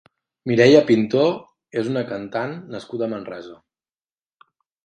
Mireia 0.51 0.79
Pintó 0.87 1.25
és 1.81 1.91
una 1.91 2.03
cantant 2.13 2.57
nascuda 2.77 3.09
a 3.09 3.13
Manresa. 3.15 3.55